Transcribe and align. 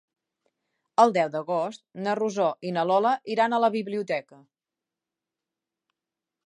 El 1.03 1.13
deu 1.17 1.29
d'agost 1.35 1.83
na 2.07 2.15
Rosó 2.21 2.47
i 2.69 2.73
na 2.79 2.87
Lola 2.93 3.13
iran 3.35 3.53
a 3.53 3.61
la 3.67 3.73
biblioteca. 3.77 4.43